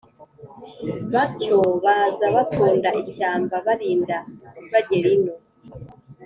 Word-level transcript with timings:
batyo 1.13 1.57
baza 1.83 2.25
bakunda 2.35 2.89
ishyamba 3.03 3.55
barinda 3.65 4.17
bagera 4.71 5.07
ino 5.15 5.35